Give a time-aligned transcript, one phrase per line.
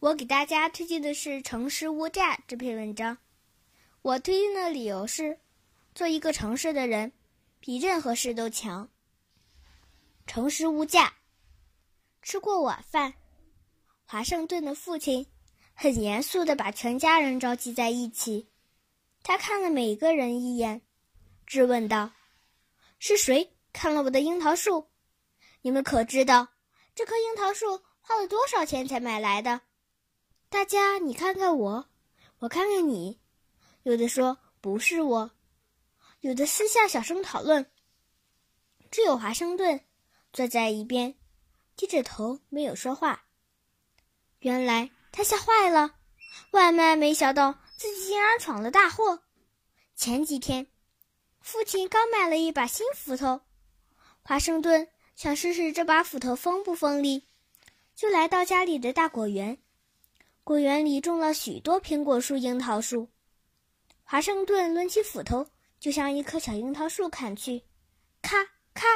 [0.00, 3.18] 我给大家推荐的是《诚实无价》这篇文章。
[4.00, 5.40] 我推荐的理由是，
[5.92, 7.12] 做一个诚实的人，
[7.58, 8.88] 比任何事都强。
[10.24, 11.14] 诚实无价。
[12.22, 13.14] 吃过晚饭，
[14.04, 15.26] 华盛顿的父亲
[15.74, 18.48] 很严肃地把全家人召集在一起。
[19.24, 20.80] 他看了每个人一眼，
[21.44, 22.12] 质问道
[23.00, 24.90] ：“是谁看了我的樱桃树？
[25.62, 26.46] 你们可知道
[26.94, 29.62] 这棵樱桃树花了多少钱才买来的？”
[30.50, 31.88] 大家，你看看我，
[32.38, 33.20] 我看看你，
[33.82, 35.30] 有的说不是我，
[36.20, 37.70] 有的私下小声讨论。
[38.90, 39.84] 只有华盛顿
[40.32, 41.14] 坐在一边，
[41.76, 43.26] 低着头没有说话。
[44.38, 45.96] 原来他吓坏了，
[46.52, 49.22] 万万没想到自己竟然闯了大祸。
[49.94, 50.66] 前几天，
[51.42, 53.42] 父亲刚买了一把新斧头，
[54.22, 57.26] 华盛顿想试试这把斧头锋不锋利，
[57.94, 59.58] 就来到家里的大果园。
[60.48, 63.10] 果园里种了许多苹果树、樱桃树。
[64.02, 65.46] 华盛顿抡起斧头，
[65.78, 67.64] 就向一棵小樱桃树砍去，
[68.22, 68.86] 咔咔，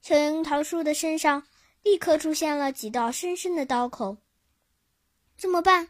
[0.00, 1.48] 小樱桃树的身上
[1.82, 4.18] 立刻出现了几道深深的刀口。
[5.36, 5.88] 怎么办？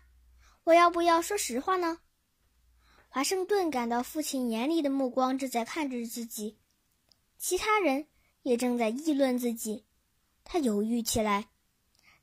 [0.65, 1.99] 我要不要说实话呢？
[3.11, 6.57] 华盛顿感到父亲严厉的目光正在看着自己，
[7.37, 8.07] 其他人
[8.41, 9.85] 也正在议论自己。
[10.45, 11.51] 他犹豫起来，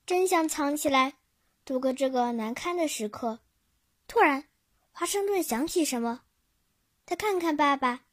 [0.08, 1.19] 真想藏起来。
[1.66, 3.40] 度过这个难堪的时刻，
[4.08, 4.46] 突然，
[4.92, 6.22] 华盛顿想起什么，
[7.06, 8.06] 他看看爸爸，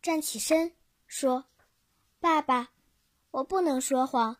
[0.00, 0.74] 站起身
[1.06, 1.46] 说
[2.20, 2.70] ：“爸爸，
[3.30, 4.36] 我不能说谎。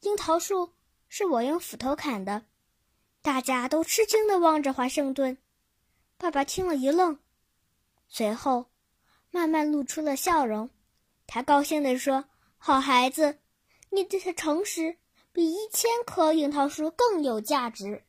[0.00, 0.72] 樱桃树
[1.08, 2.46] 是我用斧头砍的。”
[3.22, 5.36] 大家都吃惊地望着华盛顿。
[6.16, 7.18] 爸爸听了一愣，
[8.08, 8.70] 随后
[9.30, 10.70] 慢慢露出了笑容。
[11.26, 12.24] 他高兴地说
[12.56, 13.38] ：“好孩子，
[13.90, 14.96] 你的诚实。”
[15.32, 18.04] 比一千棵樱桃树更有价值。